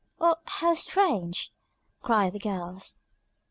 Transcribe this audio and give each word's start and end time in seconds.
"Well, 0.17 0.41
how 0.47 0.73
strange!" 0.73 1.53
cried 2.01 2.33
the 2.33 2.39
girls. 2.39 2.95